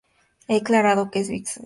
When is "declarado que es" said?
0.55-1.29